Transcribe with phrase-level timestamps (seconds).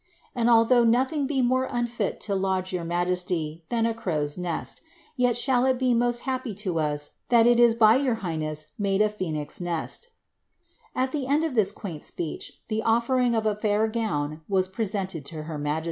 [0.33, 4.81] And although nothing be more unfit to lodge your majesty than a crow's ■eirt,
[5.15, 8.97] yet shall it be most happy to us that it is by your highness made
[8.97, 10.07] t phcsnix nest"
[10.95, 15.23] At the end of this quaint speech, the offering of a fiur gown was presented
[15.25, 15.79] to her majesty.